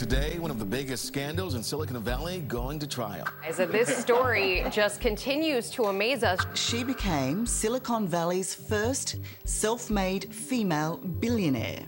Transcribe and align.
today, 0.00 0.38
one 0.38 0.50
of 0.50 0.58
the 0.58 0.64
biggest 0.64 1.04
scandals 1.04 1.54
in 1.54 1.62
Silicon 1.62 2.04
Valley 2.04 2.38
going 2.48 2.80
to 2.80 2.86
trial. 2.86 3.26
So 3.52 3.66
this 3.66 4.02
story 4.02 4.64
just 4.72 5.00
continues 5.00 5.70
to 5.70 5.84
amaze 5.84 6.22
us. 6.22 6.40
She 6.54 6.84
became 6.84 7.46
Silicon 7.46 8.08
Valley's 8.08 8.54
first 8.54 9.16
self-made 9.44 10.34
female 10.34 10.98
billionaire. 11.20 11.82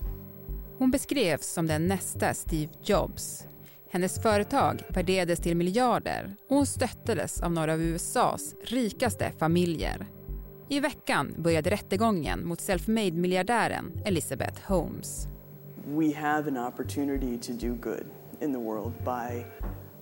Hon 0.78 0.90
beskrevs 0.90 1.53
som 1.53 1.67
den 1.67 1.87
nästa 1.87 2.35
Steve 2.35 2.72
Jobs. 2.85 3.46
Hennes 3.90 4.22
företag 4.22 4.83
värderades 4.88 5.40
till 5.40 5.56
miljarder 5.56 6.37
och 6.49 6.56
hon 6.56 6.67
stöttades 6.67 7.42
av 7.42 7.53
några 7.53 7.72
av 7.72 7.81
USAs 7.83 8.54
rikaste 8.65 9.33
familjer. 9.38 10.06
I 10.69 10.81
veckan 10.81 11.35
började 11.38 11.71
rättegången 11.71 12.47
mot 12.47 12.60
self-made-miljardären 12.60 14.03
Elizabeth 14.04 14.60
Holmes. 14.67 15.31
We 15.87 16.14
have 16.14 16.48
an 16.48 16.56
opportunity 16.56 17.38
to 17.38 17.52
do 17.52 17.74
good 17.74 18.04
in 18.41 18.52
the 18.52 18.59
world 18.59 18.92
by 19.04 19.45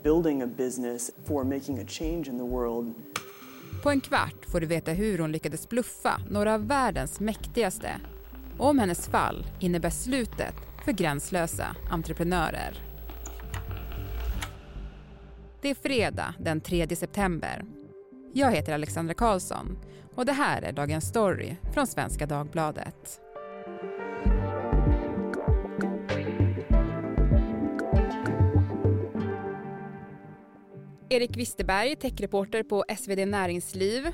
building 0.02 0.42
a 0.42 0.46
business 0.46 1.10
for 1.24 1.44
making 1.44 1.78
a 1.78 1.84
change 1.88 2.28
in 2.28 2.38
the 2.38 2.44
world. 2.44 2.94
På 3.82 3.90
en 3.90 4.00
kvart 4.00 4.46
får 4.46 4.60
du 4.60 4.66
veta 4.66 4.92
hur 4.92 5.18
hon 5.18 5.32
lyckades 5.32 5.68
bluffa 5.68 6.20
några 6.30 6.54
av 6.54 6.66
världens 6.66 7.20
mäktigaste 7.20 7.90
och 8.58 8.68
om 8.68 8.78
hennes 8.78 9.08
fall 9.08 9.46
innebär 9.60 9.90
slutet 9.90 10.54
för 10.84 10.92
gränslösa 10.92 11.76
entreprenörer. 11.90 12.78
Det 15.60 15.70
är 15.70 15.74
fredag 15.74 16.34
den 16.38 16.60
3 16.60 16.96
september. 16.96 17.64
Jag 18.32 18.52
heter 18.52 18.74
Alexandra 18.74 19.14
Karlsson 19.14 19.78
och 20.14 20.26
det 20.26 20.32
här 20.32 20.62
är 20.62 20.72
Dagens 20.72 21.08
Story 21.08 21.56
från 21.74 21.86
Svenska 21.86 22.26
Dagbladet. 22.26 23.20
Erik 31.12 31.36
Wisterberg, 31.36 31.96
techreporter 31.96 32.62
på 32.62 32.84
SvD 32.98 33.26
Näringsliv. 33.26 34.06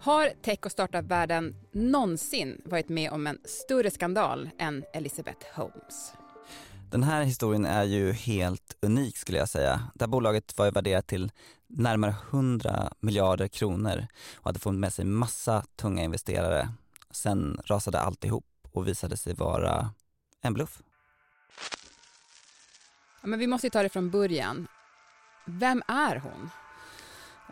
Har 0.00 0.28
tech 0.42 0.58
och 0.64 0.72
startup-världen 0.72 1.56
någonsin 1.72 2.62
varit 2.64 2.88
med 2.88 3.10
om 3.10 3.26
en 3.26 3.38
större 3.44 3.90
skandal 3.90 4.50
än 4.58 4.84
Elizabeth 4.94 5.46
Holmes? 5.54 6.12
Den 6.90 7.02
här 7.02 7.22
historien 7.22 7.64
är 7.64 7.84
ju 7.84 8.12
helt 8.12 8.76
unik 8.80 9.16
skulle 9.16 9.38
jag 9.38 9.48
säga. 9.48 9.90
Det 9.94 10.04
här 10.04 10.08
bolaget 10.08 10.58
var 10.58 10.70
värderat 10.70 11.06
till 11.06 11.32
närmare 11.66 12.14
100 12.30 12.92
miljarder 13.00 13.48
kronor 13.48 14.06
och 14.34 14.44
hade 14.44 14.58
fått 14.58 14.74
med 14.74 14.92
sig 14.92 15.04
massa 15.04 15.62
tunga 15.76 16.02
investerare. 16.02 16.68
Sen 17.10 17.60
rasade 17.64 18.00
alltihop 18.00 18.46
och 18.72 18.88
visade 18.88 19.16
sig 19.16 19.34
vara 19.34 19.90
en 20.42 20.54
bluff. 20.54 20.82
Ja, 23.20 23.28
men 23.28 23.38
vi 23.38 23.46
måste 23.46 23.70
ta 23.70 23.82
det 23.82 23.88
från 23.88 24.10
början. 24.10 24.66
Vem 25.48 25.82
är 25.88 26.16
hon? 26.16 26.50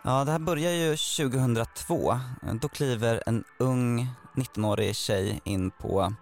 Ja, 0.03 0.23
det 0.23 0.31
här 0.31 0.39
börjar 0.39 0.71
ju 0.71 0.89
2002. 0.89 2.19
Då 2.61 2.67
kliver 2.67 3.23
en 3.25 3.43
ung 3.59 4.07
19-årig 4.33 4.95
tjej 4.95 5.41
in 5.43 5.71
på 5.71 6.13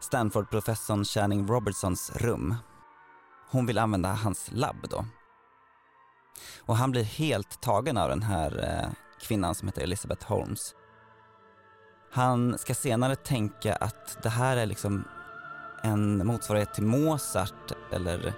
Stanford-professorn 0.00 1.04
Channing 1.04 1.48
Robertsons 1.48 2.12
rum. 2.16 2.54
Hon 3.50 3.66
vill 3.66 3.78
använda 3.78 4.12
hans 4.12 4.50
labb 4.52 4.86
då. 4.90 5.04
Och 6.58 6.76
han 6.76 6.90
blir 6.90 7.04
helt 7.04 7.60
tagen 7.60 7.96
av 7.98 8.08
den 8.08 8.22
här 8.22 8.64
eh, 8.64 8.92
kvinnan 9.26 9.54
som 9.54 9.68
heter 9.68 9.82
Elizabeth 9.82 10.26
Holmes. 10.26 10.74
Han 12.12 12.58
ska 12.58 12.74
senare 12.74 13.16
tänka 13.16 13.74
att 13.74 14.22
det 14.22 14.28
här 14.28 14.56
är 14.56 14.66
liksom 14.66 15.04
en 15.82 16.26
motsvarighet 16.26 16.74
till 16.74 16.84
Mozart 16.84 17.72
eller 17.92 18.34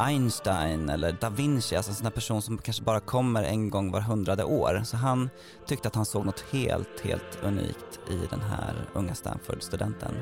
Einstein 0.00 0.88
eller 0.88 1.12
da 1.12 1.30
Vinci, 1.30 1.76
alltså 1.76 1.90
en 1.90 1.96
sån 1.96 2.06
här 2.06 2.12
person 2.12 2.42
som 2.42 2.58
kanske 2.58 2.82
bara 2.82 3.00
kommer 3.00 3.42
en 3.42 3.70
gång 3.70 3.92
var 3.92 4.00
hundrade 4.00 4.44
år. 4.44 4.82
Så 4.84 4.96
han 4.96 5.30
tyckte 5.66 5.88
att 5.88 5.94
han 5.94 6.06
såg 6.06 6.26
något 6.26 6.44
helt, 6.52 7.00
helt 7.00 7.38
unikt 7.42 8.00
i 8.08 8.26
den 8.30 8.40
här 8.40 8.74
unga 8.92 9.14
Stanford-studenten. 9.14 10.14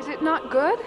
Is 0.00 0.08
it 0.08 0.20
not 0.20 0.40
good? 0.52 0.78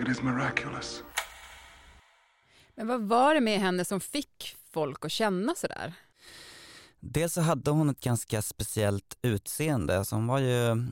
It 0.00 0.08
is 0.08 0.22
miraculous. 0.22 1.02
Men 2.74 2.86
vad 2.86 3.00
var 3.00 3.34
det 3.34 3.40
med 3.40 3.60
henne 3.60 3.84
som 3.84 4.00
fick 4.00 4.56
folk 4.72 5.04
att 5.04 5.12
känna 5.12 5.54
sådär? 5.54 5.94
Dels 7.00 7.32
så 7.32 7.40
hade 7.40 7.70
hon 7.70 7.90
ett 7.90 8.00
ganska 8.00 8.42
speciellt 8.42 9.16
utseende. 9.22 10.04
så 10.04 10.16
hon 10.16 10.26
var 10.26 10.38
ju 10.38 10.86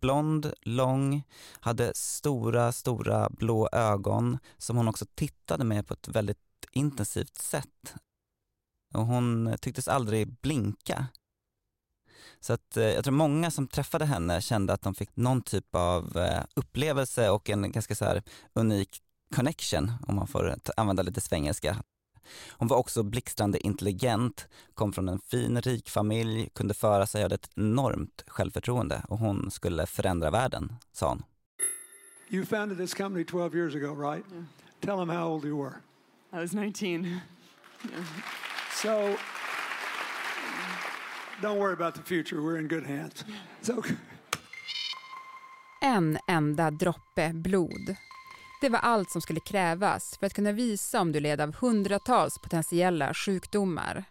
blond, 0.00 0.52
lång, 0.62 1.22
hade 1.60 1.92
stora, 1.94 2.72
stora 2.72 3.30
blå 3.30 3.68
ögon 3.72 4.38
som 4.58 4.76
hon 4.76 4.88
också 4.88 5.06
tittade 5.14 5.64
med 5.64 5.86
på 5.86 5.94
ett 5.94 6.08
väldigt 6.08 6.38
intensivt 6.72 7.36
sätt. 7.38 7.94
Och 8.94 9.06
hon 9.06 9.56
tycktes 9.60 9.88
aldrig 9.88 10.32
blinka. 10.32 11.06
Så 12.40 12.52
att 12.52 12.76
eh, 12.76 12.84
jag 12.84 13.04
tror 13.04 13.14
många 13.14 13.50
som 13.50 13.68
träffade 13.68 14.04
henne 14.04 14.40
kände 14.40 14.72
att 14.72 14.82
de 14.82 14.94
fick 14.94 15.16
någon 15.16 15.42
typ 15.42 15.74
av 15.74 16.16
eh, 16.16 16.44
upplevelse 16.54 17.30
och 17.30 17.50
en 17.50 17.72
ganska 17.72 17.94
så 17.94 18.04
här 18.04 18.22
unik 18.54 19.02
connection, 19.34 19.92
om 20.06 20.14
man 20.14 20.26
får 20.26 20.56
använda 20.76 21.02
lite 21.02 21.20
svengelska. 21.20 21.76
Hon 22.50 22.68
var 22.68 22.76
också 22.76 23.02
blixtrande 23.02 23.66
intelligent, 23.66 24.48
kom 24.74 24.92
från 24.92 25.08
en 25.08 25.20
fin, 25.20 25.60
rik 25.60 25.90
familj, 25.90 26.48
kunde 26.54 26.74
föra 26.74 27.06
sig, 27.06 27.22
hade 27.22 27.34
ett 27.34 27.50
enormt 27.54 28.24
självförtroende 28.26 29.02
och 29.08 29.18
hon 29.18 29.50
skulle 29.50 29.86
förändra 29.86 30.30
världen, 30.30 30.72
sa 30.92 31.08
hon. 31.08 31.22
You 32.30 32.44
founded 32.46 32.78
this 32.78 32.94
company 32.94 33.24
12 33.24 33.54
years 33.56 33.74
ago, 33.74 33.94
right? 33.94 34.24
Yeah. 34.32 34.44
Tell 34.80 34.96
them 34.96 35.08
how 35.08 35.32
old 35.32 35.44
you 35.44 35.56
were. 35.62 35.74
I 36.32 36.36
was 36.40 36.52
19. 36.52 37.20
So, 38.82 39.16
don't 41.42 41.58
worry 41.58 41.72
about 41.72 41.94
the 41.94 42.02
future. 42.02 42.36
We're 42.40 42.58
in 42.58 42.68
good 42.68 42.86
hands. 42.86 43.24
So, 43.62 43.82
En 45.82 46.18
enda 46.28 46.70
droppe 46.70 47.32
blod. 47.34 47.96
Det 48.60 48.68
var 48.68 48.78
allt 48.78 49.10
som 49.10 49.20
skulle 49.20 49.40
krävas 49.40 50.16
för 50.18 50.26
att 50.26 50.34
kunna 50.34 50.52
visa 50.52 51.00
om 51.00 51.12
du 51.12 51.20
led 51.20 51.40
av 51.40 51.54
hundratals 51.54 52.38
potentiella 52.38 53.14
sjukdomar. 53.14 54.04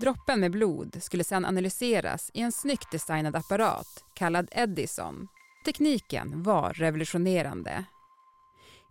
Droppen 0.00 0.40
med 0.40 0.50
blod 0.50 1.02
skulle 1.02 1.24
sedan 1.24 1.44
analyseras 1.44 2.30
i 2.34 2.40
en 2.40 2.52
snyggt 2.52 2.90
designad 2.90 3.36
apparat 3.36 4.04
kallad 4.14 4.48
Edison. 4.52 5.28
Tekniken 5.64 6.42
var 6.42 6.72
revolutionerande. 6.72 7.84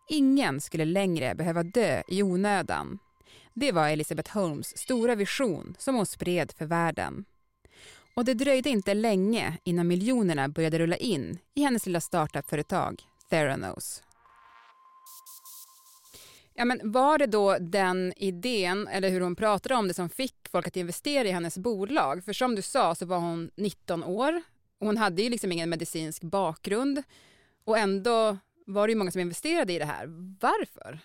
Ingen 0.10 0.62
skulle 0.62 0.86
längre 0.86 1.36
behöva 1.36 1.64
dö 1.64 2.04
i 2.08 2.24
onödan. 2.24 3.00
Det 3.54 3.72
var 3.72 3.90
Elizabeth 3.90 4.34
Holmes 4.34 4.78
stora 4.78 5.16
vision 5.16 5.76
som 5.80 5.96
hon 5.96 6.06
spred 6.06 6.52
för 6.58 6.66
världen. 6.66 7.26
Och 8.16 8.26
det 8.26 8.34
dröjde 8.34 8.70
inte 8.70 8.94
länge 8.94 9.58
innan 9.64 9.88
miljonerna 9.88 10.50
började 10.50 10.80
rulla 10.80 10.98
in 10.98 11.40
i 11.56 11.62
hennes 11.62 11.86
lilla 11.86 12.02
startupföretag 12.02 13.04
Theranos. 13.30 14.04
Ja, 16.54 16.66
men 16.66 16.92
var 16.92 17.18
det 17.18 17.26
då 17.26 17.58
den 17.58 18.14
idén, 18.18 18.88
eller 18.88 19.10
hur 19.10 19.22
hon 19.22 19.36
pratade 19.36 19.76
om 19.76 19.88
det, 19.88 19.94
som 19.94 20.10
fick 20.10 20.36
folk 20.52 20.68
att 20.68 20.78
investera 20.78 21.28
i 21.28 21.32
hennes 21.32 21.58
bolag? 21.58 22.24
För 22.26 22.34
som 22.34 22.56
du 22.56 22.62
sa 22.62 22.96
så 22.96 23.06
var 23.06 23.18
hon 23.18 23.52
19 23.56 24.04
år 24.04 24.42
och 24.80 24.88
hon 24.88 24.98
hade 24.98 25.22
ju 25.22 25.30
liksom 25.30 25.52
ingen 25.52 25.70
medicinsk 25.70 26.24
bakgrund 26.24 27.04
och 27.64 27.78
ändå 27.78 28.38
var 28.66 28.88
det 28.88 28.92
ju 28.92 28.98
många 28.98 29.12
som 29.12 29.22
investerade 29.22 29.74
i 29.74 29.80
det 29.80 29.86
här. 29.86 30.06
Varför? 30.40 31.00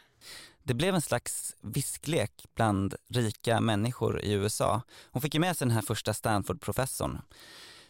Det 0.63 0.75
blev 0.75 0.95
en 0.95 1.03
slags 1.03 1.57
visklek 1.61 2.45
bland 2.55 2.95
rika 3.09 3.61
människor 3.61 4.21
i 4.21 4.33
USA. 4.33 4.83
Hon 5.11 5.23
fick 5.23 5.35
ju 5.35 5.41
med 5.41 5.57
sig 5.57 5.67
den 5.67 5.75
här 5.75 5.83
första 5.83 6.13
Stanford-professorn. 6.13 7.19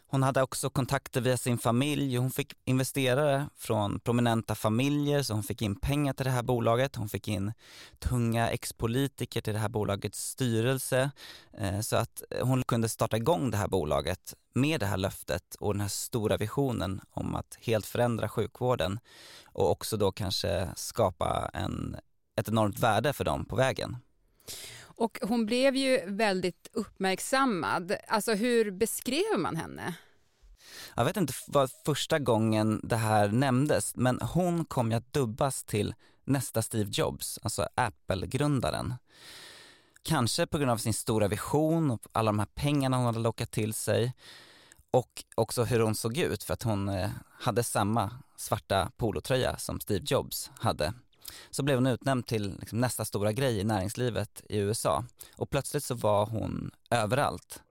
Hon 0.08 0.22
hade 0.22 0.42
också 0.42 0.70
kontakter 0.70 1.20
via 1.20 1.36
sin 1.36 1.58
familj 1.58 2.18
och 2.18 2.22
hon 2.22 2.30
fick 2.30 2.52
investerare 2.64 3.48
från 3.56 4.00
prominenta 4.00 4.54
familjer 4.54 5.22
så 5.22 5.34
hon 5.34 5.42
fick 5.42 5.62
in 5.62 5.76
pengar 5.76 6.12
till 6.12 6.24
det 6.24 6.30
här 6.30 6.42
bolaget. 6.42 6.96
Hon 6.96 7.08
fick 7.08 7.28
in 7.28 7.52
tunga 7.98 8.50
ex-politiker 8.50 9.40
till 9.40 9.52
det 9.52 9.58
här 9.58 9.68
bolagets 9.68 10.28
styrelse 10.28 11.10
eh, 11.58 11.80
så 11.80 11.96
att 11.96 12.22
eh, 12.30 12.46
hon 12.46 12.62
kunde 12.62 12.88
starta 12.88 13.16
igång 13.16 13.50
det 13.50 13.56
här 13.56 13.68
bolaget 13.68 14.34
med 14.54 14.80
det 14.80 14.86
här 14.86 14.96
löftet 14.96 15.54
och 15.60 15.74
den 15.74 15.80
här 15.80 15.88
stora 15.88 16.36
visionen 16.36 17.00
om 17.10 17.34
att 17.34 17.58
helt 17.60 17.86
förändra 17.86 18.28
sjukvården 18.28 18.98
och 19.44 19.70
också 19.70 19.96
då 19.96 20.12
kanske 20.12 20.68
skapa 20.76 21.50
en, 21.54 21.96
ett 22.40 22.48
enormt 22.48 22.78
värde 22.78 23.12
för 23.12 23.24
dem 23.24 23.44
på 23.44 23.56
vägen. 23.56 23.96
Och 24.96 25.18
hon 25.22 25.46
blev 25.46 25.76
ju 25.76 26.00
väldigt 26.06 26.68
uppmärksammad. 26.72 27.96
Alltså 28.08 28.34
hur 28.34 28.70
beskrev 28.70 29.38
man 29.38 29.56
henne? 29.56 29.94
Jag 30.94 31.04
vet 31.04 31.16
inte 31.16 31.32
vad 31.46 31.70
första 31.84 32.18
gången 32.18 32.80
det 32.84 32.96
här 32.96 33.28
nämndes, 33.28 33.96
men 33.96 34.20
hon 34.20 34.64
kom 34.64 34.90
ju 34.90 34.96
att 34.96 35.12
dubbas 35.12 35.64
till 35.64 35.94
nästa 36.24 36.62
Steve 36.62 36.90
Jobs, 36.92 37.38
alltså 37.42 37.68
Apple-grundaren. 37.74 38.94
Kanske 40.02 40.46
på 40.46 40.58
grund 40.58 40.70
av 40.70 40.76
sin 40.76 40.94
stora 40.94 41.28
vision 41.28 41.90
och 41.90 42.00
alla 42.12 42.28
de 42.28 42.38
här 42.38 42.48
pengarna 42.54 42.96
hon 42.96 43.06
hade 43.06 43.18
lockat 43.18 43.50
till 43.50 43.74
sig. 43.74 44.12
och 44.90 45.24
också 45.34 45.64
hur 45.64 45.80
hon 45.80 45.94
såg 45.94 46.18
ut 46.18 46.42
för 46.42 46.54
att 46.54 46.62
hon 46.62 46.88
eh, 46.88 47.10
hade 47.40 47.62
samma 47.62 48.10
svarta 48.36 48.90
polotröja 48.96 49.56
som 49.56 49.80
Steve 49.80 50.04
Jobs 50.08 50.50
hade. 50.58 50.92
Så 51.50 51.62
blev 51.62 51.76
hon 51.76 51.86
utnämnd 51.86 52.26
till 52.26 52.56
liksom 52.60 52.80
nästa 52.80 53.04
stora 53.04 53.32
grej 53.32 53.58
i 53.58 53.64
näringslivet 53.64 54.42
i 54.48 54.58
USA 54.58 55.04
och 55.36 55.50
plötsligt 55.50 55.84
så 55.84 55.94
var 55.94 56.26
hon 56.26 56.70
överallt. 56.90 57.62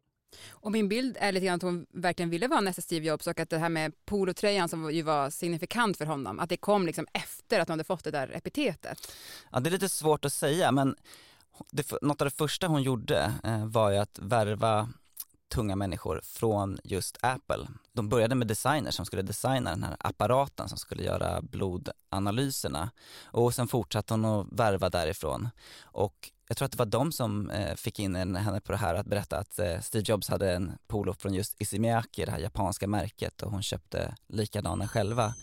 Och 0.49 0.71
min 0.71 0.89
bild 0.89 1.17
är 1.19 1.31
lite 1.31 1.45
grann 1.45 1.55
att 1.55 1.61
hon 1.61 1.85
verkligen 1.93 2.29
ville 2.29 2.47
vara 2.47 2.61
nästa 2.61 2.81
Steve 2.81 3.05
Jobs 3.05 3.27
och 3.27 3.39
att 3.39 3.49
det 3.49 3.57
här 3.57 3.69
med 3.69 4.05
polotröjan 4.05 4.69
som 4.69 4.93
ju 4.93 5.01
var 5.01 5.29
signifikant 5.29 5.97
för 5.97 6.05
honom, 6.05 6.39
att 6.39 6.49
det 6.49 6.57
kom 6.57 6.85
liksom 6.85 7.07
efter 7.13 7.59
att 7.59 7.67
hon 7.67 7.73
hade 7.73 7.83
fått 7.83 8.03
det 8.03 8.11
där 8.11 8.31
epitetet. 8.35 9.11
Ja, 9.51 9.59
det 9.59 9.69
är 9.69 9.71
lite 9.71 9.89
svårt 9.89 10.25
att 10.25 10.33
säga 10.33 10.71
men 10.71 10.95
det, 11.71 11.91
något 12.01 12.21
av 12.21 12.25
det 12.25 12.35
första 12.35 12.67
hon 12.67 12.83
gjorde 12.83 13.33
eh, 13.43 13.65
var 13.65 13.91
ju 13.91 13.97
att 13.97 14.19
värva 14.21 14.89
tunga 15.55 15.75
människor 15.75 16.21
från 16.23 16.79
just 16.83 17.17
Apple. 17.21 17.67
De 17.93 18.09
började 18.09 18.35
med 18.35 18.47
designers 18.47 18.95
som 18.95 19.05
skulle 19.05 19.21
designa 19.21 19.69
den 19.69 19.83
här 19.83 19.95
apparaten 19.99 20.69
som 20.69 20.77
skulle 20.77 21.03
göra 21.03 21.41
blodanalyserna 21.41 22.91
och 23.23 23.53
sen 23.53 23.67
fortsatte 23.67 24.13
hon 24.13 24.25
att 24.25 24.47
värva 24.51 24.89
därifrån. 24.89 25.49
Och 25.83 26.31
jag 26.47 26.57
tror 26.57 26.65
att 26.65 26.71
det 26.71 26.77
var 26.77 26.85
de 26.85 27.11
som 27.11 27.49
eh, 27.49 27.75
fick 27.75 27.99
in 27.99 28.15
henne 28.15 28.61
på 28.61 28.71
det 28.71 28.77
här 28.77 28.95
att 28.95 29.05
berätta 29.05 29.37
att 29.37 29.59
eh, 29.59 29.79
Steve 29.79 30.03
Jobs 30.07 30.29
hade 30.29 30.53
en 30.53 30.71
polo 30.87 31.13
från 31.13 31.33
just 31.33 31.61
Isimiaki, 31.61 32.25
det 32.25 32.31
här 32.31 32.39
japanska 32.39 32.87
märket 32.87 33.41
och 33.41 33.51
hon 33.51 33.63
köpte 33.63 34.15
likadana 34.27 34.87
själva. 34.87 35.33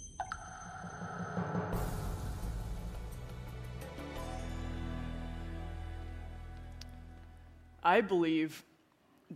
I 7.85 8.03
believe 8.03 8.55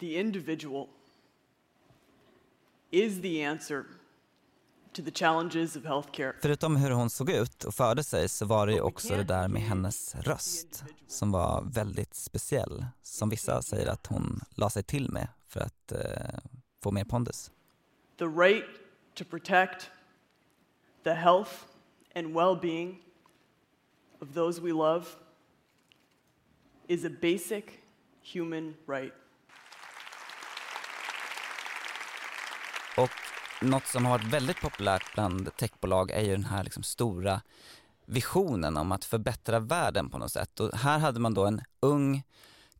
the 0.00 0.20
individual 0.20 0.88
is 2.90 3.20
the 3.20 3.44
answer 3.44 3.82
to 3.82 3.82
the 3.82 3.82
challenges 3.82 3.84
of 3.84 4.85
healthcare. 4.85 4.85
Förutom 6.42 6.76
hur 6.76 6.90
hon 6.90 7.10
såg 7.10 7.30
ut 7.30 7.64
och 7.64 7.74
förde 7.74 8.04
sig 8.04 8.28
så 8.28 8.46
var 8.46 8.66
det 8.66 8.72
ju 8.72 8.80
också 8.80 9.16
det 9.16 9.24
där 9.24 9.48
med 9.48 9.62
hennes 9.62 10.14
röst 10.14 10.84
som 11.06 11.32
var 11.32 11.62
väldigt 11.72 12.14
speciell. 12.14 12.86
Som 13.02 13.28
vissa 13.28 13.62
säger 13.62 13.86
att 13.86 14.06
hon 14.06 14.40
la 14.54 14.70
sig 14.70 14.82
till 14.82 15.10
med 15.10 15.28
för 15.48 15.60
att 15.60 15.92
eh, 15.92 16.38
få 16.82 16.90
mer 16.90 17.04
pondus. 17.04 17.50
The 18.18 18.24
right 18.24 18.64
to 19.14 19.24
protect 19.24 19.90
the 21.04 21.12
health 21.12 21.52
and 22.14 22.36
well-being 22.36 22.96
of 24.20 24.34
those 24.34 24.60
we 24.60 24.72
love 24.72 25.06
is 26.88 27.04
a 27.04 27.10
basic 27.22 27.64
human 28.32 28.74
right. 28.86 29.12
Och 32.96 33.10
något 33.62 33.86
som 33.86 34.04
har 34.04 34.18
varit 34.18 34.32
väldigt 34.32 34.60
populärt 34.60 35.14
bland 35.14 35.56
techbolag 35.56 36.10
är 36.10 36.20
ju 36.20 36.32
den 36.32 36.44
här 36.44 36.64
liksom 36.64 36.82
stora 36.82 37.40
visionen 38.06 38.76
om 38.76 38.92
att 38.92 39.04
förbättra 39.04 39.60
världen 39.60 40.10
på 40.10 40.18
något 40.18 40.32
sätt. 40.32 40.60
Och 40.60 40.76
här 40.78 40.98
hade 40.98 41.20
man 41.20 41.34
då 41.34 41.46
en 41.46 41.62
ung, 41.80 42.22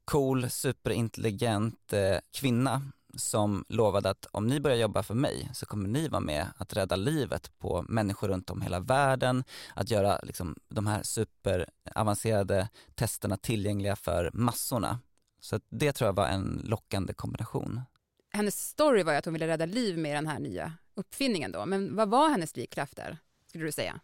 cool, 0.04 0.50
superintelligent 0.50 1.92
eh, 1.92 2.18
kvinna 2.32 2.82
som 3.14 3.64
lovade 3.68 4.10
att 4.10 4.26
om 4.32 4.46
ni 4.46 4.60
börjar 4.60 4.76
jobba 4.76 5.02
för 5.02 5.14
mig 5.14 5.50
så 5.54 5.66
kommer 5.66 5.88
ni 5.88 6.08
vara 6.08 6.20
med 6.20 6.46
att 6.56 6.76
rädda 6.76 6.96
livet 6.96 7.58
på 7.58 7.84
människor 7.88 8.28
runt 8.28 8.50
om 8.50 8.62
hela 8.62 8.80
världen, 8.80 9.44
att 9.74 9.90
göra 9.90 10.18
liksom, 10.22 10.56
de 10.68 10.86
här 10.86 11.02
superavancerade 11.02 12.68
testerna 12.94 13.36
tillgängliga 13.36 13.96
för 13.96 14.30
massorna. 14.34 14.98
Så 15.40 15.60
det 15.68 15.92
tror 15.92 16.08
jag 16.08 16.12
var 16.12 16.26
en 16.26 16.62
lockande 16.64 17.12
kombination 17.12 17.80
hennes 18.36 18.68
story 18.68 19.02
var 19.02 19.12
ju 19.12 19.18
att 19.18 19.24
hon 19.24 19.34
ville 19.34 19.46
rädda 19.46 19.66
liv 19.66 19.98
med 19.98 20.16
den 20.16 20.26
här 20.26 20.38
nya 20.38 20.72
uppfinningen 20.94 21.52
då. 21.52 21.66
Men 21.66 21.96
vad 21.96 22.08
var 22.08 22.30
hennes 22.30 22.52
drivkrafter, 22.52 23.18
skulle 23.46 23.64
du 23.64 23.72
säga? 23.72 24.00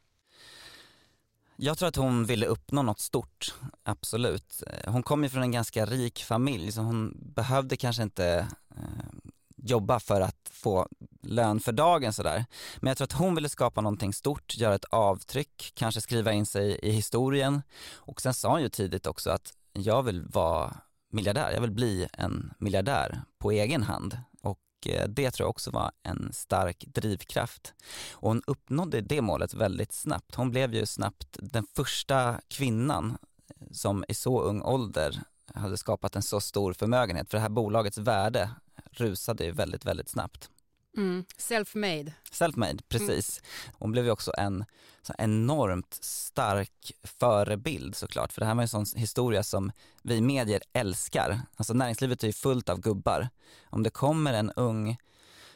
Jag 1.56 1.79
tror 1.79 1.88
att 1.88 1.96
hon 1.96 2.26
ville 2.26 2.46
uppnå 2.46 2.82
något 2.82 3.00
stort, 3.00 3.55
absolut. 3.82 4.62
Hon 4.87 5.02
kom 5.02 5.23
ju 5.23 5.29
från 5.29 5.43
en 5.43 5.52
ganska 5.52 5.87
rik 5.87 6.25
familj 6.25 6.73
så 6.73 6.81
hon 6.81 7.17
behövde 7.34 7.76
kanske 7.76 8.02
inte 8.02 8.46
eh, 8.70 9.32
jobba 9.56 10.00
för 10.00 10.20
att 10.20 10.50
få 10.52 10.88
lön 11.23 11.61
för 11.61 11.73
dagen 11.73 12.12
sådär. 12.12 12.44
Men 12.81 12.88
jag 12.88 12.96
tror 12.96 13.05
att 13.05 13.12
hon 13.12 13.34
ville 13.34 13.49
skapa 13.49 13.81
någonting 13.81 14.12
stort, 14.12 14.56
göra 14.56 14.75
ett 14.75 14.84
avtryck, 14.84 15.73
kanske 15.75 16.00
skriva 16.00 16.32
in 16.32 16.46
sig 16.46 16.79
i 16.82 16.90
historien. 16.90 17.62
Och 17.94 18.20
sen 18.20 18.34
sa 18.34 18.50
hon 18.50 18.62
ju 18.62 18.69
tidigt 18.69 19.06
också 19.06 19.31
att 19.31 19.52
jag 19.73 20.02
vill 20.02 20.23
vara 20.23 20.76
miljardär, 21.12 21.50
jag 21.50 21.61
vill 21.61 21.70
bli 21.70 22.09
en 22.12 22.55
miljardär 22.59 23.23
på 23.38 23.50
egen 23.50 23.82
hand 23.82 24.19
och 24.43 24.61
eh, 24.87 25.09
det 25.09 25.31
tror 25.31 25.44
jag 25.44 25.50
också 25.50 25.70
var 25.70 25.93
en 26.03 26.32
stark 26.32 26.85
drivkraft. 26.87 27.75
Och 28.12 28.29
hon 28.29 28.43
uppnådde 28.47 29.00
det 29.00 29.20
målet 29.20 29.55
väldigt 29.55 29.93
snabbt. 29.93 30.35
Hon 30.35 30.50
blev 30.50 30.75
ju 30.75 30.87
snabbt 30.87 31.37
den 31.41 31.67
första 31.76 32.41
kvinnan 32.49 33.19
eh, 33.49 33.67
som 33.70 34.05
i 34.09 34.14
så 34.14 34.41
ung 34.43 34.62
ålder 34.62 35.23
hade 35.55 35.76
skapat 35.76 36.17
en 36.17 36.23
så 36.23 36.41
stor 36.41 36.73
förmögenhet, 36.73 37.31
för 37.31 37.37
det 37.37 37.43
här 37.43 37.49
bolagets 37.49 37.99
värde 37.99 38.50
rusade 38.91 39.44
ju 39.44 39.53
väldigt, 39.53 39.85
väldigt 39.85 40.08
snabbt. 40.08 40.50
Mm. 40.97 41.25
Self-made. 41.37 42.12
Self-made, 42.33 42.83
precis. 42.89 43.39
Mm. 43.39 43.75
Hon 43.79 43.93
blev 43.93 44.05
ju 44.05 44.11
också 44.11 44.33
en 44.39 44.65
så 45.03 45.15
enormt 45.19 45.99
stark 46.00 46.93
förebild 47.03 47.97
såklart, 47.97 48.33
för 48.33 48.41
det 48.41 48.47
här 48.47 48.55
var 48.55 48.62
en 48.62 48.69
sån 48.69 48.87
historia 48.97 49.43
som 49.43 49.73
vi 50.03 50.21
medier 50.21 50.62
älskar. 50.73 51.41
Alltså 51.56 51.75
näringslivet 51.75 52.23
är 52.23 52.27
ju 52.27 52.33
fullt 52.33 52.69
av 52.69 52.81
gubbar. 52.81 53.29
Om 53.65 53.83
det 53.83 53.91
kommer 53.91 54.33
en 54.33 54.50
ung, 54.50 54.97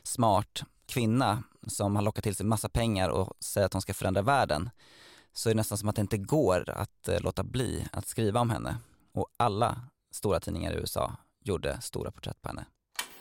smart 0.03 0.63
kvinna 0.87 1.43
som 1.67 1.97
har 1.97 2.03
lockat 2.03 2.25
till 2.25 2.37
sig 2.37 2.47
massa 2.47 2.69
pengar 2.69 3.09
och 3.09 3.37
säger 3.41 3.67
att 3.67 3.73
hon 3.73 3.83
ska 3.83 3.95
förändra 3.95 4.23
världen, 4.23 4.71
så 5.33 5.49
är 5.49 5.55
det 5.55 5.57
nästan 5.57 5.79
som 5.79 5.89
att 5.89 5.97
det 5.97 6.01
inte 6.03 6.19
går 6.19 6.71
att 6.71 7.09
eh, 7.09 7.21
låta 7.21 7.45
bli 7.45 7.87
att 7.93 8.09
skriva 8.09 8.41
om 8.41 8.51
henne. 8.51 8.79
Och 9.13 9.27
alla 9.37 9.81
stora 10.11 10.41
tidningar 10.41 10.73
i 10.73 10.77
USA 10.77 11.17
gjorde 11.45 11.81
stora 11.81 12.11
porträtt 12.11 12.43
på 12.43 12.49
henne. 12.49 12.65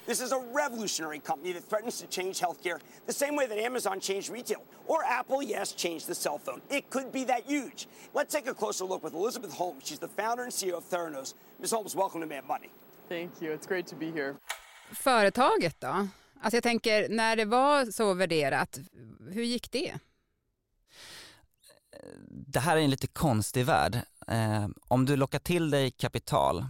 This 0.06 0.22
is 0.22 0.32
a 0.32 0.40
revolutionary 0.54 1.18
company 1.20 1.52
that 1.54 1.64
threatens 1.64 2.00
to 2.00 2.08
change 2.08 2.40
healthcare 2.40 2.80
the 3.08 3.14
same 3.14 3.36
way 3.36 3.48
that 3.48 3.58
Amazon 3.58 4.00
changed 4.00 4.30
retail. 4.30 4.64
Or 4.86 5.04
Apple, 5.04 5.42
yes, 5.42 5.72
changed 5.72 6.08
the 6.08 6.14
cell 6.14 6.38
phone. 6.38 6.62
It 6.70 6.92
could 6.92 7.12
be 7.12 7.24
that 7.24 7.46
huge. 7.46 7.88
Let's 8.14 8.32
take 8.34 8.48
a 8.48 8.54
closer 8.54 8.86
look 8.86 9.04
with 9.04 9.14
Elizabeth 9.16 9.54
Holmes. 9.54 9.84
She's 9.88 10.00
the 10.00 10.08
founder 10.08 10.44
and 10.44 10.52
CEO 10.52 10.78
of 10.78 10.84
Theranos. 10.90 11.34
Ms. 11.60 11.72
Holmes, 11.72 11.96
welcome 11.96 12.22
to 12.22 12.28
Mad 12.28 12.46
Money. 12.46 12.70
Thank 13.10 13.42
you. 13.42 13.52
It's 13.52 13.68
great 13.68 13.88
to 13.88 13.96
be 13.96 14.12
here. 14.12 14.36
Företaget 14.94 15.82
då? 15.82 15.88
Alltså 16.42 16.58
jag 16.58 16.64
tänker, 16.64 17.10
när 17.10 17.36
det 17.36 17.46
var 17.46 17.86
så 17.86 18.14
värderat, 18.14 18.80
hur 19.32 19.44
gick 19.44 19.72
det? 19.72 19.94
Det 22.30 22.60
här 22.60 22.78
är 22.78 22.82
en 22.82 22.90
lite 22.90 23.08
konstig 23.08 23.66
värld. 23.66 24.02
Eh, 24.28 24.68
om 24.88 25.06
du 25.06 25.16
lockar 25.16 25.40
till 25.40 25.70
dig 25.70 25.92
kapital 25.92 26.66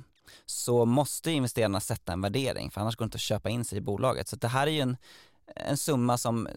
så 0.46 0.86
måste 0.86 1.32
investerarna 1.32 1.80
sätta 1.80 2.13
en 2.13 2.22
värdering 2.22 2.72
för 2.72 2.82
annars 2.82 2.96
går 2.96 3.06
det 3.06 3.08
inte 3.08 3.15
att 3.15 3.22
köpa 3.22 3.50
in 3.50 3.65
sig 3.65 3.77
i 3.77 3.82
bolaget. 3.82 4.27
Så 4.27 4.36
det 4.36 4.48
här 4.48 4.68
är 4.68 4.72
ju 4.72 4.80
en, 4.80 4.98
en 5.56 5.77
summa 5.77 6.18
som 6.18 6.48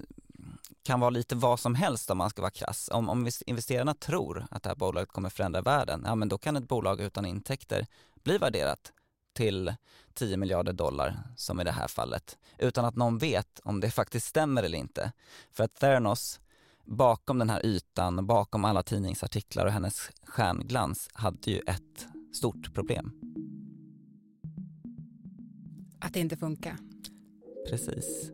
kan 0.82 1.00
vara 1.00 1.10
lite 1.10 1.34
vad 1.34 1.60
som 1.60 1.74
helst 1.74 2.10
om 2.10 2.18
man 2.18 2.30
ska 2.30 2.42
vara 2.42 2.50
krass. 2.50 2.88
Om, 2.92 3.08
om 3.08 3.28
investerarna 3.46 3.94
tror 3.94 4.46
att 4.50 4.62
det 4.62 4.68
här 4.68 4.76
bolaget 4.76 5.08
kommer 5.08 5.30
förändra 5.30 5.60
världen, 5.60 6.02
ja 6.06 6.14
men 6.14 6.28
då 6.28 6.38
kan 6.38 6.56
ett 6.56 6.68
bolag 6.68 7.00
utan 7.00 7.26
intäkter 7.26 7.86
bli 8.22 8.38
värderat 8.38 8.92
till 9.32 9.74
10 10.14 10.36
miljarder 10.36 10.72
dollar, 10.72 11.18
som 11.36 11.60
i 11.60 11.64
det 11.64 11.72
här 11.72 11.88
fallet, 11.88 12.38
utan 12.58 12.84
att 12.84 12.96
någon 12.96 13.18
vet 13.18 13.60
om 13.64 13.80
det 13.80 13.90
faktiskt 14.00 14.26
stämmer 14.26 14.62
eller 14.62 14.78
inte. 14.78 15.12
För 15.52 15.64
att 15.64 15.74
Theranos, 15.74 16.40
bakom 16.84 17.38
den 17.38 17.50
här 17.50 17.66
ytan, 17.66 18.26
bakom 18.26 18.64
alla 18.64 18.82
tidningsartiklar 18.82 19.66
och 19.66 19.72
hennes 19.72 20.10
stjärnglans, 20.24 21.08
hade 21.12 21.50
ju 21.50 21.58
ett 21.58 22.06
stort 22.34 22.74
problem. 22.74 23.27
Att 26.00 26.12
det 26.12 26.20
inte 26.20 26.36
funkar. 26.36 26.76
Precis. 27.68 28.30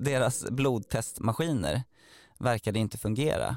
Deras 0.00 0.50
blodtestmaskiner 0.50 1.82
verkade 2.38 2.78
inte 2.78 2.98
fungera. 2.98 3.56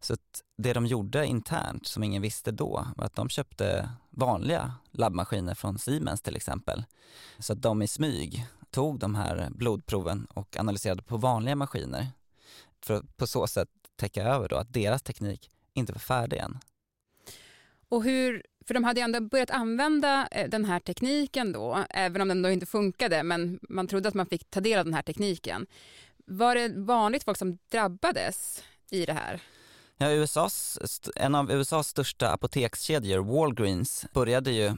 Så 0.00 0.16
det 0.56 0.72
de 0.72 0.86
gjorde 0.86 1.26
internt, 1.26 1.86
som 1.86 2.02
ingen 2.02 2.22
visste 2.22 2.50
då, 2.52 2.86
var 2.96 3.04
att 3.04 3.16
de 3.16 3.28
köpte 3.28 3.90
vanliga 4.10 4.74
labbmaskiner 4.90 5.54
från 5.54 5.78
Siemens 5.78 6.22
till 6.22 6.36
exempel. 6.36 6.84
Så 7.38 7.52
att 7.52 7.62
de 7.62 7.82
i 7.82 7.88
smyg 7.88 8.46
tog 8.70 8.98
de 8.98 9.14
här 9.14 9.48
blodproven 9.50 10.26
och 10.34 10.56
analyserade 10.56 11.02
på 11.02 11.16
vanliga 11.16 11.56
maskiner 11.56 12.06
för 12.80 12.94
att 12.94 13.16
på 13.16 13.26
så 13.26 13.46
sätt 13.46 13.68
täcka 13.96 14.24
över 14.24 14.48
då 14.48 14.56
att 14.56 14.72
deras 14.72 15.02
teknik 15.02 15.50
inte 15.72 15.92
var 15.92 15.98
färdig 15.98 16.38
än. 16.38 16.58
Och 17.94 18.04
hur, 18.04 18.42
för 18.66 18.74
de 18.74 18.84
hade 18.84 19.00
ju 19.00 19.04
ändå 19.04 19.20
börjat 19.20 19.50
använda 19.50 20.28
eh, 20.30 20.48
den 20.48 20.64
här 20.64 20.80
tekniken 20.80 21.52
då, 21.52 21.84
även 21.90 22.22
om 22.22 22.28
den 22.28 22.42
då 22.42 22.50
inte 22.50 22.66
funkade, 22.66 23.22
men 23.22 23.58
man 23.68 23.86
trodde 23.86 24.08
att 24.08 24.14
man 24.14 24.26
fick 24.26 24.50
ta 24.50 24.60
del 24.60 24.78
av 24.78 24.84
den 24.84 24.94
här 24.94 25.02
tekniken. 25.02 25.66
Var 26.26 26.54
det 26.54 26.68
vanligt 26.68 27.24
folk 27.24 27.38
som 27.38 27.58
drabbades 27.70 28.62
i 28.90 29.06
det 29.06 29.12
här? 29.12 29.40
Ja, 29.96 30.10
USAs, 30.10 30.78
en 31.16 31.34
av 31.34 31.52
USAs 31.52 31.88
största 31.88 32.30
apotekskedjor, 32.30 33.18
Walgreens, 33.18 34.06
började 34.12 34.52
ju 34.52 34.72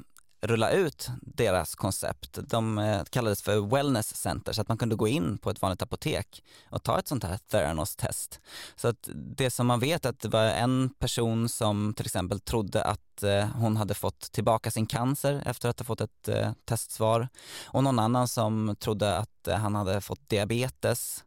rulla 0.46 0.70
ut 0.70 1.08
deras 1.20 1.74
koncept. 1.74 2.38
De 2.48 2.78
eh, 2.78 3.04
kallades 3.04 3.42
för 3.42 3.60
wellness 3.60 4.16
center 4.16 4.52
så 4.52 4.60
att 4.60 4.68
man 4.68 4.78
kunde 4.78 4.96
gå 4.96 5.08
in 5.08 5.38
på 5.38 5.50
ett 5.50 5.62
vanligt 5.62 5.82
apotek 5.82 6.44
och 6.70 6.82
ta 6.82 6.98
ett 6.98 7.08
sånt 7.08 7.24
här 7.24 7.38
Theranos-test. 7.50 8.40
Så 8.76 8.88
att 8.88 9.08
det 9.14 9.50
som 9.50 9.66
man 9.66 9.80
vet 9.80 10.04
är 10.04 10.10
att 10.10 10.20
det 10.20 10.28
var 10.28 10.44
en 10.44 10.90
person 10.98 11.48
som 11.48 11.94
till 11.94 12.06
exempel 12.06 12.40
trodde 12.40 12.84
att 12.84 13.22
eh, 13.22 13.46
hon 13.46 13.76
hade 13.76 13.94
fått 13.94 14.32
tillbaka 14.32 14.70
sin 14.70 14.86
cancer 14.86 15.42
efter 15.46 15.68
att 15.68 15.78
ha 15.78 15.84
fått 15.84 16.00
ett 16.00 16.28
eh, 16.28 16.52
testsvar 16.64 17.28
och 17.64 17.84
någon 17.84 17.98
annan 17.98 18.28
som 18.28 18.76
trodde 18.78 19.16
att 19.16 19.48
han 19.56 19.74
hade 19.74 20.00
fått 20.00 20.28
diabetes. 20.28 21.24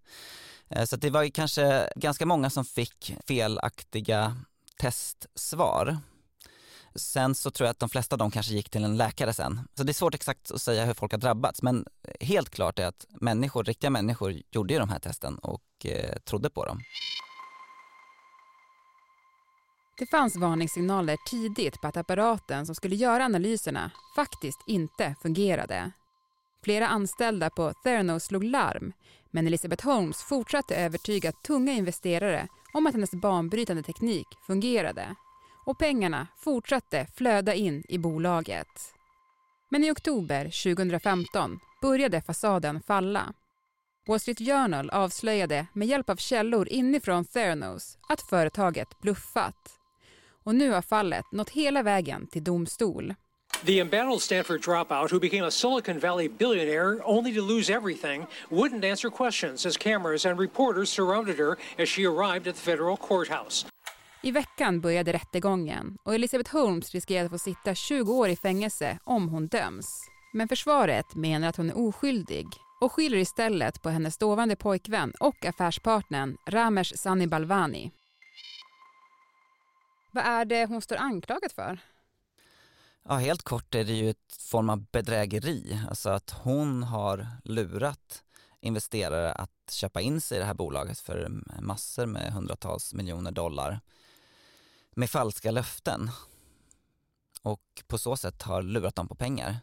Så 0.85 0.95
det 0.95 1.09
var 1.09 1.29
kanske 1.29 1.89
ganska 1.95 2.25
många 2.25 2.49
som 2.49 2.65
fick 2.65 3.15
felaktiga 3.27 4.37
testsvar. 4.79 5.97
Sen 6.95 7.35
så 7.35 7.51
tror 7.51 7.65
jag 7.65 7.71
att 7.71 7.79
de 7.79 7.89
flesta 7.89 8.15
av 8.15 8.17
dem 8.17 8.31
kanske 8.31 8.53
gick 8.53 8.69
till 8.69 8.83
en 8.83 8.97
läkare 8.97 9.33
sen. 9.33 9.59
Så 9.75 9.83
det 9.83 9.91
är 9.91 9.93
svårt 9.93 10.15
exakt 10.15 10.51
att 10.51 10.61
säga 10.61 10.85
hur 10.85 10.93
folk 10.93 11.11
har 11.11 11.19
drabbats 11.19 11.61
men 11.61 11.85
helt 12.19 12.49
klart 12.49 12.79
är 12.79 12.85
att 12.85 13.05
människor, 13.09 13.63
riktiga 13.63 13.89
människor 13.89 14.35
gjorde 14.51 14.73
ju 14.73 14.79
de 14.79 14.89
här 14.89 14.99
testen 14.99 15.37
och 15.37 15.85
eh, 15.85 16.19
trodde 16.19 16.49
på 16.49 16.65
dem. 16.65 16.79
Det 19.97 20.05
fanns 20.05 20.35
varningssignaler 20.35 21.17
tidigt 21.29 21.81
på 21.81 21.87
att 21.87 21.97
apparaten 21.97 22.65
som 22.65 22.75
skulle 22.75 22.95
göra 22.95 23.25
analyserna 23.25 23.91
faktiskt 24.15 24.59
inte 24.67 25.15
fungerade. 25.21 25.91
Flera 26.63 26.87
anställda 26.87 27.49
på 27.49 27.73
Theranos 27.83 28.23
slog 28.23 28.43
larm 28.43 28.93
men 29.31 29.47
Elizabeth 29.47 29.85
Holmes 29.85 30.17
fortsatte 30.17 30.75
övertyga 30.75 31.31
tunga 31.31 31.73
investerare 31.73 32.47
om 32.73 32.87
att 32.87 32.93
hennes 32.93 33.11
banbrytande 33.11 33.83
teknik 33.83 34.27
fungerade 34.47 35.15
och 35.65 35.79
pengarna 35.79 36.27
fortsatte 36.37 37.07
flöda 37.15 37.53
in 37.53 37.83
i 37.89 37.97
bolaget. 37.97 38.93
Men 39.69 39.83
i 39.83 39.91
oktober 39.91 40.43
2015 40.73 41.59
började 41.81 42.21
fasaden 42.21 42.81
falla. 42.81 43.33
Wall 44.07 44.19
Street 44.19 44.39
Journal 44.39 44.89
avslöjade 44.89 45.65
med 45.73 45.87
hjälp 45.87 46.09
av 46.09 46.15
källor 46.15 46.67
inifrån 46.69 47.25
Theranos 47.25 47.97
att 48.09 48.21
företaget 48.21 48.99
bluffat. 49.01 49.79
Och 50.43 50.55
nu 50.55 50.71
har 50.71 50.81
fallet 50.81 51.25
nått 51.31 51.49
hela 51.49 51.83
vägen 51.83 52.27
till 52.27 52.43
domstol. 52.43 53.13
The 53.65 53.79
embattled 53.79 54.21
Stanford 54.21 54.61
dropout, 54.61 55.11
who 55.11 55.19
became 55.19 55.47
a 55.47 55.51
Silicon 55.51 55.99
Valley 55.99 56.29
billionaire 56.29 56.99
only 57.03 57.33
to 57.33 57.41
lose 57.41 57.69
everything, 57.69 58.25
wouldn't 58.49 58.91
answer 58.91 59.09
questions 59.09 59.65
as 59.65 59.77
cameras 59.77 60.25
and 60.25 60.39
reporters 60.39 60.89
surrounded 60.89 61.37
her 61.37 61.57
as 61.77 61.89
she 61.89 62.05
arrived 62.05 62.47
at 62.47 62.55
the 62.55 62.61
federal 62.61 62.97
courthouse. 62.97 63.65
I 64.21 64.31
veckan 64.31 64.81
började 64.81 65.13
rättegången 65.13 65.97
och 66.03 66.15
Elisabeth 66.15 66.51
Holmes 66.51 66.91
riskerar 66.91 67.25
att 67.25 67.31
få 67.31 67.37
sitta 67.37 67.75
20 67.75 68.13
år 68.13 68.29
i 68.29 68.35
fängelse 68.35 68.99
om 69.03 69.29
hon 69.29 69.47
döms. 69.47 70.01
Men 70.33 70.47
försvaret 70.47 71.15
menar 71.15 71.47
att 71.47 71.55
hon 71.55 71.69
är 71.69 71.77
oskyldig 71.77 72.47
och 72.81 72.91
skyller 72.91 73.17
istället 73.17 73.81
på 73.81 73.89
hennes 73.89 74.17
dåvarande 74.17 74.55
pojkvän 74.55 75.13
och 75.19 75.45
affärspartnern 75.45 76.37
Ramesh 76.47 76.95
Sani 76.95 77.27
Balvani. 77.27 77.91
Vad 80.11 80.23
är 80.23 80.45
det 80.45 80.65
hon 80.65 80.81
står 80.81 80.95
anklagad 80.95 81.51
för? 81.51 81.79
Ja, 83.05 83.15
helt 83.15 83.43
kort 83.43 83.75
är 83.75 83.83
det 83.83 83.93
ju 83.93 84.09
ett 84.09 84.35
form 84.39 84.69
av 84.69 84.85
bedrägeri, 84.91 85.79
alltså 85.89 86.09
att 86.09 86.29
hon 86.29 86.83
har 86.83 87.27
lurat 87.43 88.23
investerare 88.61 89.31
att 89.31 89.71
köpa 89.71 90.01
in 90.01 90.21
sig 90.21 90.37
i 90.37 90.39
det 90.39 90.45
här 90.45 90.53
bolaget 90.53 90.99
för 90.99 91.29
massor 91.61 92.05
med 92.05 92.33
hundratals 92.33 92.93
miljoner 92.93 93.31
dollar 93.31 93.79
med 94.95 95.09
falska 95.09 95.51
löften 95.51 96.11
och 97.41 97.83
på 97.87 97.97
så 97.97 98.17
sätt 98.17 98.41
har 98.41 98.61
lurat 98.61 98.95
dem 98.95 99.07
på 99.07 99.15
pengar. 99.15 99.57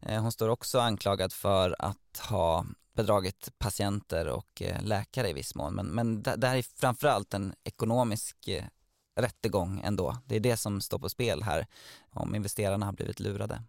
Eh, 0.00 0.22
hon 0.22 0.32
står 0.32 0.48
också 0.48 0.78
anklagad 0.78 1.32
för 1.32 1.76
att 1.78 2.18
ha 2.28 2.66
bedragit 2.92 3.58
patienter 3.58 4.28
och 4.28 4.62
eh, 4.62 4.82
läkare 4.82 5.30
i 5.30 5.32
viss 5.32 5.54
mån. 5.54 5.74
Men, 5.74 5.86
men 5.86 6.22
det 6.22 6.46
här 6.46 6.56
är 6.56 6.62
framförallt 6.62 7.34
en 7.34 7.54
ekonomisk 7.64 8.48
eh, 8.48 8.64
rättegång 9.16 9.80
ändå. 9.84 10.16
Det 10.26 10.36
är 10.36 10.40
det 10.40 10.56
som 10.56 10.80
står 10.80 10.98
på 10.98 11.08
spel 11.08 11.42
här, 11.42 11.66
om 12.10 12.34
investerarna 12.34 12.86
har 12.86 12.92
blivit 12.92 13.20
lurade. 13.20 13.62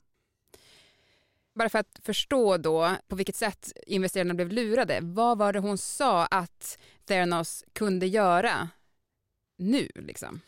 Bara 1.55 1.70
för 1.70 1.79
att 1.79 2.00
förstå 2.03 2.58
då 2.58 2.96
på 3.08 3.15
vilket 3.15 3.36
sätt 3.36 3.72
investerarna 3.88 4.34
blev 4.34 4.51
lurade, 4.51 5.00
vad 5.01 5.38
var 5.38 5.53
det 5.53 5.60
hon 5.60 5.77
sa 5.77 6.25
att 6.25 6.77
Theranos 7.05 7.63
kunde 7.74 8.08
göra 8.08 8.70
nu 9.58 9.89
liksom? 9.96 10.41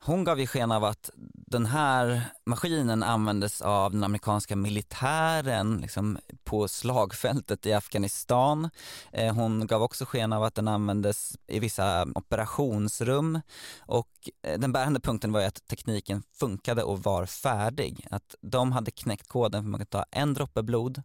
Hon 0.00 0.24
gav 0.24 0.40
ju 0.40 0.46
sken 0.46 0.72
av 0.72 0.84
att 0.84 1.10
den 1.50 1.66
här 1.66 2.22
maskinen 2.46 3.02
användes 3.02 3.62
av 3.62 3.92
den 3.92 4.04
amerikanska 4.04 4.56
militären 4.56 5.78
liksom, 5.80 6.18
på 6.44 6.68
slagfältet 6.68 7.66
i 7.66 7.72
Afghanistan. 7.72 8.70
Eh, 9.12 9.34
hon 9.34 9.66
gav 9.66 9.82
också 9.82 10.04
sken 10.04 10.32
av 10.32 10.42
att 10.42 10.54
den 10.54 10.68
användes 10.68 11.36
i 11.46 11.58
vissa 11.58 12.06
operationsrum 12.14 13.40
och 13.78 14.30
eh, 14.42 14.58
den 14.58 14.72
bärande 14.72 15.00
punkten 15.00 15.32
var 15.32 15.40
ju 15.40 15.46
att 15.46 15.66
tekniken 15.66 16.22
funkade 16.32 16.82
och 16.82 17.02
var 17.02 17.26
färdig. 17.26 18.06
Att 18.10 18.34
de 18.40 18.72
hade 18.72 18.90
knäckt 18.90 19.28
koden 19.28 19.62
för 19.62 19.68
att 19.68 19.70
man 19.70 19.80
kan 19.80 19.86
ta 19.86 20.04
en 20.10 20.34
droppe 20.34 20.62
blod 20.62 21.02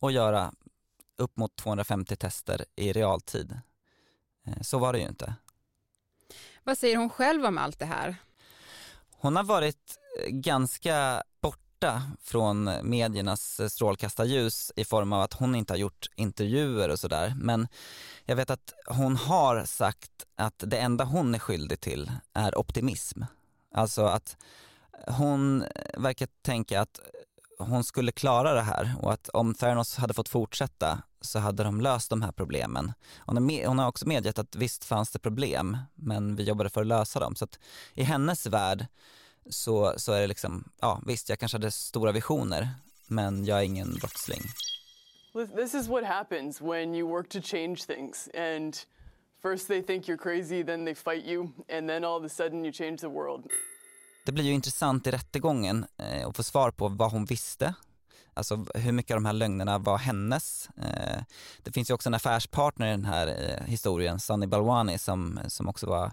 och 0.00 0.12
göra 0.12 0.52
upp 1.18 1.36
mot 1.36 1.56
250 1.56 2.16
tester 2.16 2.64
i 2.76 2.92
realtid. 2.92 3.60
Eh, 4.46 4.62
så 4.62 4.78
var 4.78 4.92
det 4.92 4.98
ju 4.98 5.08
inte. 5.08 5.34
Vad 6.66 6.78
säger 6.78 6.96
hon 6.96 7.10
själv 7.10 7.44
om 7.44 7.58
allt 7.58 7.78
det 7.78 7.86
här? 7.86 8.16
Hon 9.10 9.36
har 9.36 9.44
varit 9.44 9.98
eh, 10.20 10.30
ganska 10.30 11.22
borta 11.40 12.02
från 12.22 12.70
mediernas 12.82 13.60
eh, 13.60 13.68
strålkastarljus 13.68 14.72
i 14.76 14.84
form 14.84 15.12
av 15.12 15.22
att 15.22 15.32
hon 15.32 15.54
inte 15.54 15.72
har 15.72 15.78
gjort 15.78 16.06
intervjuer 16.16 16.88
och 16.88 16.98
sådär. 16.98 17.34
Men 17.36 17.68
jag 18.24 18.36
vet 18.36 18.50
att 18.50 18.72
hon 18.86 19.16
har 19.16 19.64
sagt 19.64 20.10
att 20.36 20.64
det 20.66 20.78
enda 20.78 21.04
hon 21.04 21.34
är 21.34 21.38
skyldig 21.38 21.80
till 21.80 22.10
är 22.32 22.58
optimism. 22.58 23.22
Alltså 23.74 24.06
att 24.06 24.36
hon 25.06 25.62
eh, 25.62 26.00
verkar 26.00 26.28
tänka 26.42 26.80
att 26.80 27.00
hon 27.58 27.84
skulle 27.84 28.12
klara 28.12 28.54
det 28.54 28.62
här 28.62 28.94
och 29.02 29.12
att 29.12 29.28
om 29.28 29.54
Theranos 29.54 29.96
hade 29.96 30.14
fått 30.14 30.28
fortsätta 30.28 31.02
så 31.26 31.38
hade 31.38 31.64
de 31.64 31.80
löst 31.80 32.10
de 32.10 32.22
här 32.22 32.32
problemen. 32.32 32.92
Hon 33.16 33.78
har 33.78 33.88
också 33.88 34.08
medgett 34.08 34.38
att 34.38 34.56
visst 34.56 34.84
fanns 34.84 35.10
det 35.10 35.18
problem, 35.18 35.78
men 35.94 36.36
vi 36.36 36.42
jobbade 36.42 36.70
för 36.70 36.80
att 36.80 36.86
lösa 36.86 37.20
dem. 37.20 37.36
Så 37.36 37.44
att 37.44 37.58
i 37.94 38.02
hennes 38.02 38.46
värld 38.46 38.86
så, 39.50 39.94
så 39.96 40.12
är 40.12 40.20
det 40.20 40.26
liksom, 40.26 40.64
ja 40.80 41.00
visst 41.06 41.28
jag 41.28 41.38
kanske 41.38 41.58
hade 41.58 41.70
stora 41.70 42.12
visioner, 42.12 42.68
men 43.06 43.44
jag 43.44 43.58
är 43.58 43.62
ingen 43.62 43.94
brottsling. 43.94 44.42
This 45.56 45.74
is 45.74 45.88
what 45.88 46.04
happens 46.04 46.60
when 46.60 46.94
you 46.94 47.08
work 47.08 47.28
to 47.28 47.40
change 47.42 47.76
things 47.76 48.28
and 48.34 48.76
first 49.42 49.68
they 49.68 49.82
think 49.82 50.08
you're 50.08 50.22
crazy, 50.22 50.64
then 50.64 50.84
they 50.84 50.94
fight 50.94 51.26
you 51.26 51.42
and 51.72 51.88
then 51.88 52.04
all 52.04 52.24
of 52.24 52.24
a 52.24 52.34
sudden 52.34 52.64
you 52.64 52.72
change 52.72 52.96
the 52.96 53.08
world. 53.08 53.50
Det 54.24 54.32
blir 54.32 54.44
ju 54.44 54.52
intressant 54.52 55.06
i 55.06 55.10
rättegången 55.10 55.86
eh, 55.96 56.28
att 56.28 56.36
få 56.36 56.42
svar 56.42 56.70
på 56.70 56.88
vad 56.88 57.10
hon 57.10 57.24
visste 57.24 57.74
Alltså 58.36 58.66
hur 58.74 58.92
mycket 58.92 59.14
av 59.14 59.22
de 59.22 59.26
här 59.26 59.32
lögnerna 59.32 59.78
var 59.78 59.98
hennes? 59.98 60.68
Eh, 60.76 61.22
det 61.62 61.72
finns 61.72 61.90
ju 61.90 61.94
också 61.94 62.08
en 62.08 62.14
affärspartner 62.14 62.86
i 62.86 62.90
den 62.90 63.04
här 63.04 63.26
eh, 63.26 63.66
historien, 63.66 64.20
Sunny 64.20 64.46
Balwani, 64.46 64.98
som, 64.98 65.40
som 65.48 65.68
också 65.68 65.86
var 65.86 66.12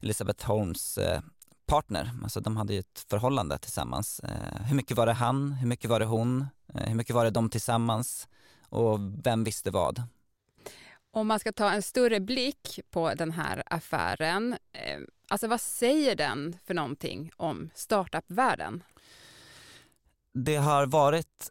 Elizabeth 0.00 0.46
Holmes 0.46 0.98
eh, 0.98 1.20
partner. 1.66 2.10
Alltså 2.22 2.40
de 2.40 2.56
hade 2.56 2.72
ju 2.72 2.78
ett 2.78 3.06
förhållande 3.10 3.58
tillsammans. 3.58 4.20
Eh, 4.20 4.62
hur 4.66 4.76
mycket 4.76 4.96
var 4.96 5.06
det 5.06 5.12
han? 5.12 5.52
Hur 5.52 5.66
mycket 5.66 5.90
var 5.90 6.00
det 6.00 6.06
hon? 6.06 6.46
Eh, 6.74 6.88
hur 6.88 6.94
mycket 6.94 7.14
var 7.14 7.24
det 7.24 7.30
de 7.30 7.50
tillsammans? 7.50 8.28
Och 8.68 8.98
vem 9.24 9.44
visste 9.44 9.70
vad? 9.70 10.02
Om 11.12 11.26
man 11.26 11.40
ska 11.40 11.52
ta 11.52 11.70
en 11.70 11.82
större 11.82 12.20
blick 12.20 12.80
på 12.90 13.14
den 13.14 13.30
här 13.30 13.62
affären, 13.66 14.56
eh, 14.72 15.00
alltså 15.28 15.48
vad 15.48 15.60
säger 15.60 16.16
den 16.16 16.56
för 16.64 16.74
någonting 16.74 17.30
om 17.36 17.70
startup-världen? 17.74 18.82
Det 20.34 20.56
har 20.56 20.86
varit 20.86 21.50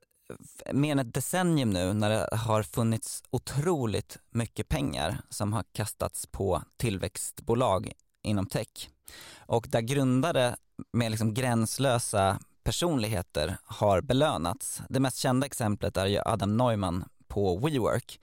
mer 0.74 0.92
än 0.92 1.00
ett 1.00 1.14
decennium 1.14 1.70
nu 1.70 1.94
när 1.94 2.10
det 2.10 2.38
har 2.38 2.64
funnits 2.64 3.24
otroligt 3.30 4.18
mycket 4.30 4.70
pengar 4.70 5.22
som 5.30 5.54
har 5.54 5.64
kastats 5.72 6.26
på 6.26 6.64
tillväxtbolag 6.78 7.92
inom 8.24 8.46
tech. 8.46 8.90
Och 9.38 9.68
där 9.70 9.82
grundare 9.82 10.56
med 10.94 11.12
liksom 11.12 11.34
gränslösa 11.34 12.40
personligheter 12.64 13.58
har 13.64 14.02
belönats. 14.02 14.82
Det 14.90 15.00
mest 15.00 15.18
kända 15.18 15.46
exemplet 15.46 15.98
är 15.98 16.06
ju 16.06 16.20
Adam 16.26 16.58
Neumann 16.58 17.06
på 17.30 17.58
WeWork 17.58 18.20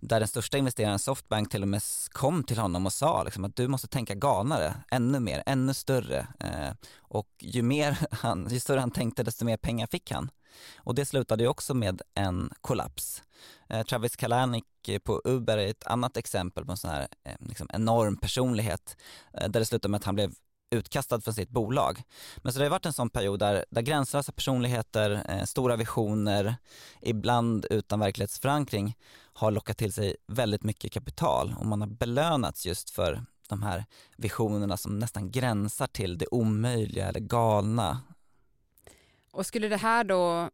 där 0.00 0.20
den 0.20 0.28
största 0.28 0.58
investeraren 0.58 0.98
Softbank 0.98 1.50
till 1.50 1.62
och 1.62 1.68
med 1.68 1.82
kom 2.12 2.44
till 2.44 2.58
honom 2.58 2.86
och 2.86 2.92
sa 2.92 3.22
liksom 3.22 3.44
att 3.44 3.56
du 3.56 3.68
måste 3.68 3.88
tänka 3.88 4.14
galnare, 4.14 4.74
ännu 4.90 5.20
mer, 5.20 5.42
ännu 5.46 5.74
större. 5.74 6.26
Eh, 6.40 6.74
och 6.98 7.28
ju, 7.38 7.62
mer 7.62 7.98
han, 8.10 8.48
ju 8.50 8.60
större 8.60 8.80
han 8.80 8.90
tänkte 8.90 9.22
desto 9.22 9.44
mer 9.44 9.56
pengar 9.56 9.86
fick 9.86 10.10
han. 10.10 10.30
Och 10.76 10.94
det 10.94 11.06
slutade 11.06 11.42
ju 11.42 11.48
också 11.48 11.74
med 11.74 12.02
en 12.14 12.52
kollaps. 12.60 13.22
Eh, 13.68 13.82
Travis 13.82 14.16
Kalanick 14.16 14.64
på 15.04 15.22
Uber 15.24 15.58
är 15.58 15.66
ett 15.66 15.86
annat 15.86 16.16
exempel 16.16 16.64
på 16.64 16.70
en 16.70 16.76
sån 16.76 16.90
här 16.90 17.08
eh, 17.24 17.36
liksom 17.40 17.68
enorm 17.72 18.16
personlighet 18.16 18.96
eh, 19.34 19.48
där 19.48 19.60
det 19.60 19.66
slutade 19.66 19.90
med 19.90 19.98
att 19.98 20.04
han 20.04 20.14
blev 20.14 20.34
utkastad 20.72 21.20
från 21.20 21.34
sitt 21.34 21.50
bolag. 21.50 22.02
Men 22.36 22.52
så 22.52 22.58
det 22.58 22.64
har 22.64 22.70
varit 22.70 22.86
en 22.86 22.92
sån 22.92 23.10
period 23.10 23.38
där, 23.38 23.64
där 23.70 23.82
gränslösa 23.82 24.32
personligheter, 24.32 25.24
eh, 25.28 25.44
stora 25.44 25.76
visioner, 25.76 26.54
ibland 27.00 27.66
utan 27.70 28.00
verklighetsförankring 28.00 28.96
har 29.32 29.50
lockat 29.50 29.78
till 29.78 29.92
sig 29.92 30.16
väldigt 30.26 30.62
mycket 30.62 30.92
kapital 30.92 31.54
och 31.58 31.66
man 31.66 31.80
har 31.80 31.88
belönats 31.88 32.66
just 32.66 32.90
för 32.90 33.24
de 33.48 33.62
här 33.62 33.84
visionerna 34.16 34.76
som 34.76 34.98
nästan 34.98 35.30
gränsar 35.30 35.86
till 35.86 36.18
det 36.18 36.26
omöjliga 36.30 37.08
eller 37.08 37.20
galna. 37.20 38.00
Och 39.32 39.46
skulle 39.46 39.68
det 39.68 39.76
här 39.76 40.04
då 40.04 40.50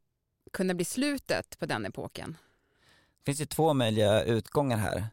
kunna 0.52 0.75
bli 0.75 0.84
slutet 0.84 1.58
på 1.58 1.66
den 1.66 1.87
epoken? 1.87 2.37
Det 3.18 3.25
finns 3.25 3.40
ju 3.40 3.46
två 3.46 3.75
möjliga 3.75 4.22
utgångar 4.22 4.76
här. 4.76 5.06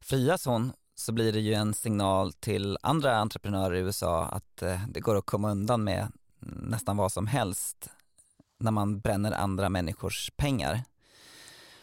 Frias 0.00 0.46
hon 0.46 0.72
så 0.98 1.12
blir 1.12 1.32
det 1.32 1.40
ju 1.40 1.54
en 1.54 1.74
signal 1.74 2.32
till 2.32 2.78
andra 2.82 3.16
entreprenörer 3.16 3.74
i 3.74 3.80
USA 3.80 4.24
att 4.24 4.62
eh, 4.62 4.80
det 4.88 5.00
går 5.00 5.16
att 5.16 5.26
komma 5.26 5.50
undan 5.50 5.84
med 5.84 6.12
nästan 6.40 6.96
vad 6.96 7.12
som 7.12 7.26
helst 7.26 7.90
när 8.58 8.70
man 8.70 9.00
bränner 9.00 9.32
andra 9.32 9.68
människors 9.68 10.30
pengar. 10.36 10.82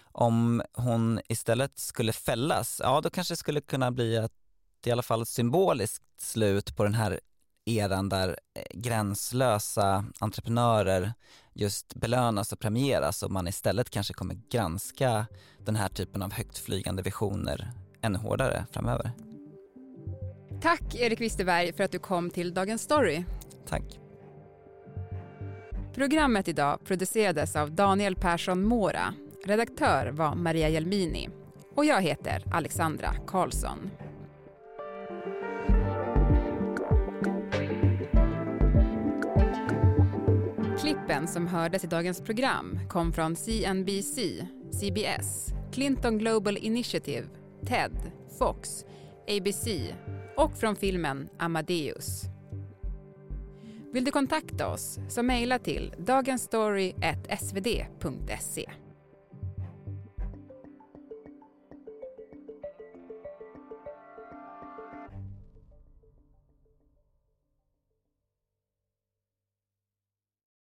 Om 0.04 0.64
hon 0.74 1.20
istället 1.28 1.80
skulle 1.80 2.14
fällas, 2.14 2.82
ja 2.84 3.02
då 3.02 3.10
kanske 3.10 3.32
det 3.34 3.38
skulle 3.38 3.62
kunna 3.62 3.92
bli 3.92 4.16
ett 4.16 4.32
i 4.86 4.92
alla 4.92 5.04
fall 5.04 5.26
symboliskt 5.26 6.04
slut 6.22 6.76
på 6.76 6.84
den 6.84 6.94
här 6.94 7.20
eran 7.66 8.10
där 8.10 8.40
eh, 8.54 8.64
gränslösa 8.80 10.06
entreprenörer 10.20 11.14
just 11.54 11.96
belönas 11.96 12.54
och 12.54 12.60
premieras 12.60 13.24
och 13.24 13.32
man 13.32 13.48
istället 13.48 13.90
kanske 13.90 14.14
kommer 14.14 14.40
granska 14.50 15.26
den 15.60 15.76
här 15.76 15.90
typen 15.90 16.22
av 16.22 16.34
högt 16.34 16.58
flygande 16.58 17.02
visioner 17.02 17.72
ännu 18.04 18.18
hårdare 18.18 18.66
framöver. 18.72 19.12
Tack 20.62 20.96
Erik 20.96 21.22
Wisterberg 21.22 21.74
för 21.74 21.84
att 21.84 21.92
du 21.92 22.00
kom 22.00 22.30
till 22.30 22.54
Dagens 22.54 22.82
Story. 22.82 23.24
Tack. 23.68 24.00
Programmet 25.94 26.48
idag 26.48 26.80
producerades 26.86 27.56
av 27.56 27.72
Daniel 27.72 28.16
Persson 28.16 28.64
Mora. 28.64 29.14
Redaktör 29.46 30.12
var 30.12 30.36
Maria 30.36 30.70
Jelmini. 30.70 31.30
Och 31.76 31.86
jag 31.86 32.02
heter 32.02 32.44
Alexandra 32.52 33.14
Karlsson. 33.28 33.90
Klippen 40.80 41.28
som 41.28 41.48
hördes 41.48 41.84
i 41.84 41.88
dagens 41.88 42.22
program 42.22 42.80
kom 42.90 43.14
från 43.14 43.36
CNBC, 43.36 44.46
CBS, 44.72 45.54
Clinton 45.72 46.18
Global 46.18 46.58
Initiative, 46.58 47.28
TED, 47.66 48.12
Fox, 48.40 48.86
ABC 49.28 49.68
och 50.38 50.58
från 50.58 50.76
filmen 50.76 51.30
Amadeus. 51.40 52.24
Vill 53.94 54.06
du 54.06 54.12
kontakta 54.12 54.68
oss 54.68 55.00
så 55.10 55.24
mejla 55.24 55.60
till 55.60 55.94
dagensstory.svd.se. 55.98 58.72